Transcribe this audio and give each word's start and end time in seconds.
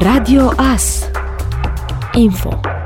Radio 0.00 0.52
AS 0.56 1.10
Info 2.14 2.77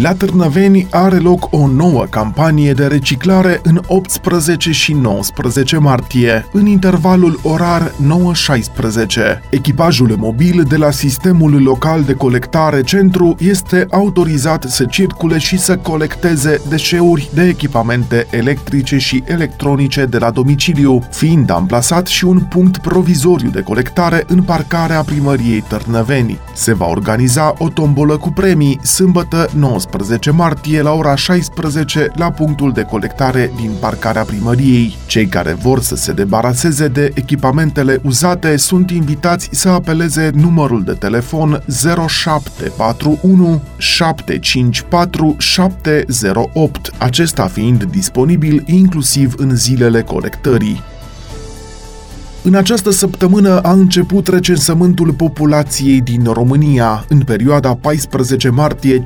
la 0.00 0.14
Târnăveni 0.14 0.86
are 0.90 1.16
loc 1.16 1.48
o 1.50 1.66
nouă 1.66 2.04
campanie 2.10 2.72
de 2.72 2.86
reciclare 2.86 3.60
în 3.62 3.80
18 3.86 4.70
și 4.70 4.92
19 4.92 5.78
martie, 5.78 6.46
în 6.52 6.66
intervalul 6.66 7.40
orar 7.42 7.90
9-16. 7.90 7.92
Echipajul 9.50 10.16
mobil 10.18 10.64
de 10.68 10.76
la 10.76 10.90
Sistemul 10.90 11.62
Local 11.62 12.02
de 12.02 12.12
Colectare 12.12 12.82
Centru 12.82 13.36
este 13.38 13.86
autorizat 13.90 14.62
să 14.62 14.84
circule 14.84 15.38
și 15.38 15.58
să 15.58 15.76
colecteze 15.76 16.60
deșeuri 16.68 17.30
de 17.34 17.42
echipamente 17.42 18.26
electrice 18.30 18.98
și 18.98 19.22
electronice 19.26 20.04
de 20.04 20.18
la 20.18 20.30
domiciliu, 20.30 21.02
fiind 21.10 21.50
amplasat 21.50 22.06
și 22.06 22.24
un 22.24 22.40
punct 22.40 22.78
provizoriu 22.78 23.50
de 23.50 23.60
colectare 23.60 24.24
în 24.26 24.42
parcarea 24.42 25.02
primăriei 25.02 25.60
Târnăveni. 25.60 26.38
Se 26.54 26.74
va 26.74 26.86
organiza 26.86 27.54
o 27.58 27.68
tombolă 27.68 28.16
cu 28.16 28.30
premii 28.30 28.80
sâmbătă 28.82 29.48
19 29.56 29.82
19 29.90 30.30
martie 30.30 30.82
la 30.82 30.92
ora 30.92 31.14
16 31.14 32.10
la 32.14 32.30
punctul 32.30 32.72
de 32.72 32.82
colectare 32.82 33.52
din 33.56 33.70
parcarea 33.80 34.22
primăriei. 34.22 34.96
Cei 35.06 35.26
care 35.26 35.52
vor 35.52 35.80
să 35.80 35.96
se 35.96 36.12
debaraseze 36.12 36.88
de 36.88 37.10
echipamentele 37.14 38.00
uzate 38.02 38.56
sunt 38.56 38.90
invitați 38.90 39.48
să 39.52 39.68
apeleze 39.68 40.30
numărul 40.34 40.84
de 40.84 40.92
telefon 40.92 41.62
0741 42.06 43.62
754 43.76 45.36
708, 45.38 46.90
acesta 46.98 47.46
fiind 47.46 47.84
disponibil 47.84 48.62
inclusiv 48.66 49.34
în 49.36 49.56
zilele 49.56 50.02
colectării. 50.02 50.93
În 52.46 52.54
această 52.54 52.90
săptămână 52.90 53.60
a 53.60 53.72
început 53.72 54.28
recensământul 54.28 55.12
populației 55.12 56.00
din 56.00 56.24
România. 56.32 57.04
În 57.08 57.20
perioada 57.20 57.74
14 57.74 58.48
martie-15 58.48 59.02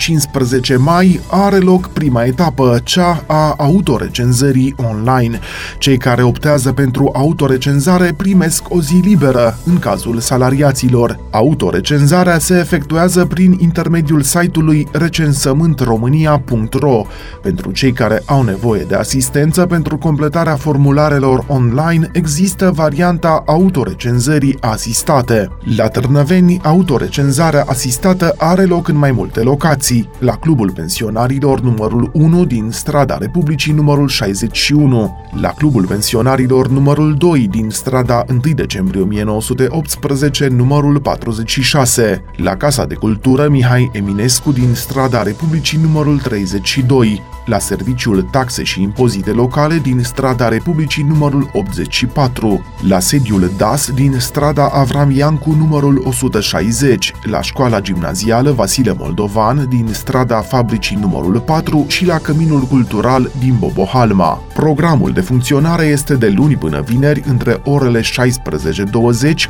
mai 0.79 1.21
are 1.31 1.57
loc 1.57 1.87
prima 1.87 2.25
etapă, 2.25 2.81
cea 2.85 3.25
a 3.27 3.55
autorecenzării 3.59 4.75
online. 4.77 5.39
Cei 5.79 5.99
care 5.99 6.23
optează 6.23 6.73
pentru 6.73 7.11
autorecenzare 7.15 8.15
primesc 8.17 8.63
o 8.69 8.81
zi 8.81 8.95
liberă, 8.95 9.59
în 9.65 9.79
cazul 9.79 10.19
salariaților. 10.19 11.19
Autorecenzarea 11.31 12.39
se 12.39 12.59
efectuează 12.59 13.27
prin 13.27 13.57
intermediul 13.61 14.23
site-ului 14.23 14.89
recensământromânia.ro. 14.93 17.07
Pentru 17.43 17.71
cei 17.71 17.93
care 17.93 18.23
au 18.27 18.43
nevoie 18.43 18.85
de 18.89 18.95
asistență 18.95 19.67
pentru 19.67 19.99
completarea 19.99 20.57
formularelor 20.57 21.45
online, 21.49 22.11
există 22.13 22.71
varianta 22.75 23.27
varianta 23.29 23.43
autorecenzării 23.47 24.57
asistate. 24.61 25.49
La 25.77 25.89
Târnăveni, 25.89 26.61
autorecenzarea 26.63 27.65
asistată 27.67 28.35
are 28.39 28.65
loc 28.65 28.89
în 28.89 28.97
mai 28.97 29.11
multe 29.11 29.41
locații. 29.41 30.09
La 30.19 30.37
Clubul 30.37 30.71
Pensionarilor 30.71 31.61
numărul 31.61 32.11
1 32.13 32.45
din 32.45 32.71
strada 32.71 33.19
Republicii 33.19 33.73
numărul 33.73 34.09
61, 34.09 35.17
la 35.41 35.49
Clubul 35.49 35.87
Pensionarilor 35.87 36.69
numărul 36.69 37.15
2 37.15 37.49
din 37.51 37.71
strada 37.71 38.25
1 38.29 38.41
decembrie 38.55 39.03
1918 39.03 40.47
numărul 40.47 41.01
46, 41.01 42.25
la 42.37 42.57
Casa 42.57 42.85
de 42.85 42.95
Cultură 42.95 43.49
Mihai 43.49 43.91
Eminescu 43.93 44.53
din 44.53 44.75
strada 44.75 45.23
Republicii 45.23 45.79
numărul 45.83 46.19
32, 46.19 47.23
la 47.49 47.59
Serviciul 47.59 48.23
Taxe 48.23 48.63
și 48.63 48.83
Impozite 48.83 49.31
Locale 49.31 49.79
din 49.79 50.03
strada 50.03 50.49
Republicii 50.49 51.03
numărul 51.03 51.51
84, 51.53 52.65
la 52.89 52.99
sediul 52.99 53.51
DAS 53.57 53.91
din 53.91 54.19
strada 54.19 54.69
Avram 54.73 55.11
Iancu 55.11 55.51
numărul 55.51 56.03
160, 56.05 57.13
la 57.23 57.43
școala 57.43 57.81
gimnazială 57.81 58.51
Vasile 58.51 58.95
Moldovan 58.99 59.67
din 59.69 59.89
strada 59.93 60.41
Fabricii 60.41 60.97
numărul 60.97 61.41
4 61.41 61.85
și 61.89 62.05
la 62.05 62.19
Căminul 62.19 62.61
Cultural 62.61 63.31
din 63.39 63.57
Bobohalma. 63.59 64.43
Programul 64.55 65.13
de 65.13 65.21
funcționare 65.21 65.85
este 65.85 66.15
de 66.15 66.29
luni 66.29 66.57
până 66.57 66.81
vineri 66.81 67.23
între 67.27 67.61
orele 67.65 68.01
16-20, 68.01 68.05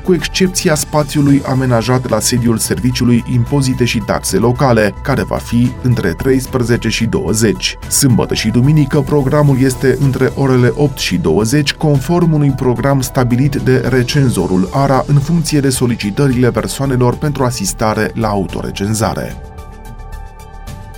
cu 0.03 0.14
excepția 0.14 0.75
spațiului 0.75 1.42
amenajat 1.48 2.08
la 2.08 2.20
sediul 2.20 2.58
Serviciului 2.58 3.25
Impozite 3.32 3.84
și 3.84 3.98
Taxe 3.98 4.37
Locale, 4.37 4.94
care 5.03 5.22
va 5.22 5.37
fi 5.37 5.70
între 5.82 6.12
13 6.12 6.88
și 6.88 7.04
20. 7.04 7.78
Sâmbătă 7.88 8.34
și 8.34 8.49
duminică 8.49 9.00
programul 9.00 9.60
este 9.60 9.97
între 10.00 10.32
orele 10.34 10.72
8 10.76 10.99
și 10.99 11.16
20, 11.16 11.75
conform 11.75 12.32
unui 12.32 12.50
program 12.50 13.00
stabilit 13.00 13.56
de 13.56 13.76
recenzorul 13.88 14.69
ARA 14.72 15.04
în 15.06 15.19
funcție 15.19 15.60
de 15.60 15.69
solicitările 15.69 16.50
persoanelor 16.50 17.16
pentru 17.16 17.44
asistare 17.44 18.10
la 18.15 18.28
autorecenzare. 18.28 19.47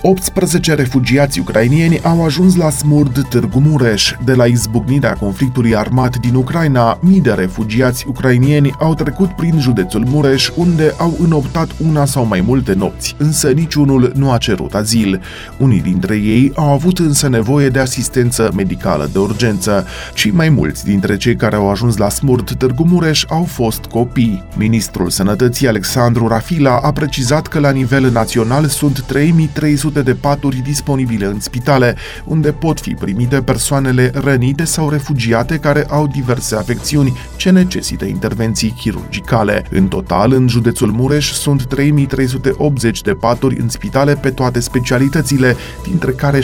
18 0.03 0.73
refugiați 0.73 1.39
ucrainieni 1.39 1.99
au 2.03 2.25
ajuns 2.25 2.55
la 2.55 2.69
Smurd 2.69 3.27
Târgu 3.27 3.59
Mureș. 3.59 4.13
De 4.23 4.33
la 4.33 4.45
izbucnirea 4.45 5.13
conflictului 5.13 5.75
armat 5.75 6.17
din 6.17 6.35
Ucraina, 6.35 6.99
mii 7.01 7.21
de 7.21 7.31
refugiați 7.31 8.05
ucrainieni 8.07 8.75
au 8.79 8.93
trecut 8.93 9.29
prin 9.29 9.59
județul 9.59 10.05
Mureș, 10.07 10.49
unde 10.55 10.93
au 10.97 11.17
înoptat 11.23 11.69
una 11.89 12.05
sau 12.05 12.25
mai 12.25 12.41
multe 12.41 12.73
nopți, 12.73 13.15
însă 13.17 13.49
niciunul 13.49 14.11
nu 14.15 14.31
a 14.31 14.37
cerut 14.37 14.73
azil. 14.73 15.21
Unii 15.57 15.81
dintre 15.81 16.15
ei 16.15 16.51
au 16.55 16.71
avut 16.71 16.99
însă 16.99 17.29
nevoie 17.29 17.69
de 17.69 17.79
asistență 17.79 18.51
medicală 18.55 19.09
de 19.11 19.19
urgență 19.19 19.85
și 20.13 20.29
mai 20.29 20.49
mulți 20.49 20.85
dintre 20.85 21.17
cei 21.17 21.35
care 21.35 21.55
au 21.55 21.69
ajuns 21.69 21.97
la 21.97 22.09
Smurd 22.09 22.51
Târgu 22.51 22.85
Mureș 22.87 23.25
au 23.29 23.43
fost 23.43 23.85
copii. 23.85 24.43
Ministrul 24.57 25.09
Sănătății 25.09 25.67
Alexandru 25.67 26.27
Rafila 26.27 26.79
a 26.83 26.91
precizat 26.91 27.47
că 27.47 27.59
la 27.59 27.71
nivel 27.71 28.11
național 28.11 28.65
sunt 28.65 29.01
3300 29.01 29.90
sute 29.91 30.11
de 30.11 30.17
paturi 30.19 30.61
disponibile 30.63 31.25
în 31.25 31.39
spitale, 31.39 31.95
unde 32.25 32.51
pot 32.51 32.79
fi 32.79 32.93
primite 32.93 33.41
persoanele 33.41 34.11
rănite 34.13 34.63
sau 34.63 34.89
refugiate 34.89 35.57
care 35.57 35.85
au 35.89 36.07
diverse 36.07 36.55
afecțiuni 36.55 37.17
ce 37.35 37.49
necesită 37.49 38.05
intervenții 38.05 38.75
chirurgicale. 38.79 39.65
În 39.69 39.87
total, 39.87 40.33
în 40.33 40.47
județul 40.47 40.91
Mureș 40.91 41.31
sunt 41.31 41.65
3380 41.65 43.01
de 43.01 43.13
paturi 43.13 43.59
în 43.59 43.69
spitale 43.69 44.15
pe 44.15 44.29
toate 44.29 44.59
specialitățile, 44.59 45.55
dintre 45.83 46.11
care 46.11 46.39
65% 46.39 46.43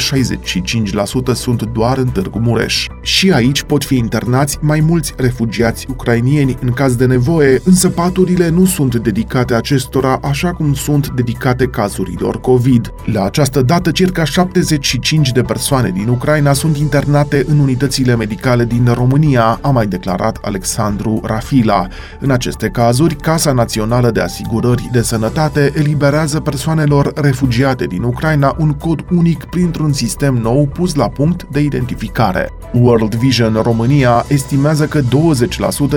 sunt 1.34 1.64
doar 1.64 1.98
în 1.98 2.08
Târgu 2.08 2.40
Mureș. 2.40 2.88
Și 3.02 3.32
aici 3.32 3.62
pot 3.64 3.84
fi 3.84 3.96
internați 3.96 4.58
mai 4.62 4.80
mulți 4.80 5.14
refugiați 5.18 5.86
ucrainieni 5.90 6.58
în 6.62 6.72
caz 6.72 6.96
de 6.96 7.06
nevoie, 7.06 7.62
însă 7.64 7.90
paturile 7.90 8.50
nu 8.50 8.66
sunt 8.66 8.96
dedicate 8.96 9.54
acestora 9.54 10.20
așa 10.24 10.54
cum 10.54 10.74
sunt 10.74 11.10
dedicate 11.10 11.66
cazurilor 11.66 12.40
COVID. 12.40 12.94
La 13.06 13.24
această 13.38 13.62
dată, 13.62 13.92
circa 13.92 14.24
75 14.24 15.32
de 15.32 15.42
persoane 15.42 15.90
din 15.90 16.08
Ucraina 16.08 16.54
sunt 16.54 16.78
internate 16.78 17.46
în 17.48 17.60
unitățile 17.60 18.16
medicale 18.16 18.66
din 18.66 18.92
România, 18.94 19.60
a 19.62 19.70
mai 19.70 19.88
declarat 19.88 20.38
Alexandru 20.42 21.22
Rafila. 21.24 21.88
În 22.20 22.32
aceste 22.32 22.70
cazuri, 22.70 23.16
Casa 23.16 23.52
Națională 23.52 24.12
de 24.12 24.22
Asigurări 24.22 24.90
de 24.92 25.02
Sănătate 25.02 25.72
eliberează 25.76 26.40
persoanelor 26.40 27.12
refugiate 27.16 27.86
din 27.86 28.04
Ucraina 28.04 28.56
un 28.60 28.72
cod 28.72 29.06
unic 29.12 29.44
printr-un 29.44 29.94
sistem 29.94 30.34
nou 30.34 30.68
pus 30.68 30.96
la 30.96 31.10
punct 31.10 31.48
de 31.52 31.60
identificare. 31.60 32.50
World 32.74 33.16
Vision 33.16 33.60
România 33.64 34.26
estimează 34.28 34.86
că 34.86 35.02
20% 35.02 35.04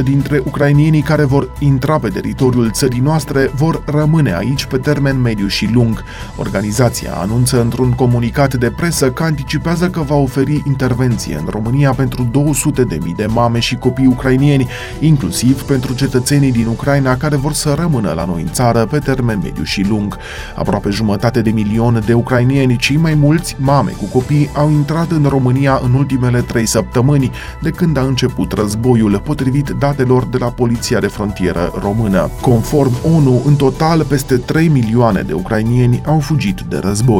dintre 0.02 0.42
ucrainienii 0.44 1.02
care 1.02 1.24
vor 1.24 1.52
intra 1.58 1.98
pe 1.98 2.08
teritoriul 2.08 2.70
țării 2.70 3.00
noastre 3.00 3.50
vor 3.54 3.82
rămâne 3.86 4.34
aici 4.34 4.64
pe 4.64 4.76
termen 4.76 5.20
mediu 5.20 5.46
și 5.46 5.70
lung. 5.72 6.04
Organizația 6.36 7.12
anunță 7.30 7.60
într-un 7.60 7.90
comunicat 7.90 8.54
de 8.54 8.70
presă 8.70 9.10
că 9.10 9.22
anticipează 9.22 9.88
că 9.90 10.00
va 10.00 10.14
oferi 10.14 10.62
intervenție 10.66 11.36
în 11.36 11.46
România 11.48 11.92
pentru 11.92 12.28
200 12.30 12.82
de 12.82 12.98
mii 13.02 13.14
de 13.14 13.26
mame 13.26 13.58
și 13.58 13.76
copii 13.76 14.06
ucrainieni, 14.06 14.68
inclusiv 15.00 15.62
pentru 15.62 15.94
cetățenii 15.94 16.52
din 16.52 16.66
Ucraina 16.66 17.16
care 17.16 17.36
vor 17.36 17.52
să 17.52 17.74
rămână 17.78 18.12
la 18.12 18.24
noi 18.24 18.42
în 18.42 18.52
țară 18.52 18.86
pe 18.86 18.98
termen 18.98 19.40
mediu 19.42 19.62
și 19.62 19.86
lung. 19.88 20.16
Aproape 20.56 20.90
jumătate 20.90 21.42
de 21.42 21.50
milion 21.50 22.02
de 22.06 22.12
ucrainieni, 22.12 22.76
cei 22.76 22.96
mai 22.96 23.14
mulți 23.14 23.56
mame 23.58 23.90
cu 23.90 24.04
copii, 24.04 24.50
au 24.54 24.70
intrat 24.70 25.10
în 25.10 25.26
România 25.28 25.80
în 25.84 25.94
ultimele 25.94 26.40
trei 26.40 26.66
săptămâni 26.66 27.30
de 27.60 27.70
când 27.70 27.96
a 27.96 28.02
început 28.02 28.52
războiul, 28.52 29.20
potrivit 29.24 29.68
datelor 29.68 30.24
de 30.24 30.38
la 30.38 30.48
Poliția 30.48 31.00
de 31.00 31.06
Frontieră 31.06 31.72
Română. 31.80 32.30
Conform 32.40 32.92
ONU, 33.14 33.42
în 33.46 33.54
total 33.56 34.04
peste 34.04 34.36
3 34.36 34.68
milioane 34.68 35.22
de 35.22 35.32
ucrainieni 35.32 36.02
au 36.06 36.18
fugit 36.18 36.60
de 36.60 36.78
război. 36.78 37.19